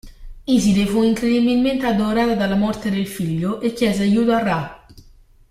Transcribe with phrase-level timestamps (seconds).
[0.47, 4.85] Iside fu incredibilmente addolorata dalla morte del figlio, e chiese aiuto a Ra.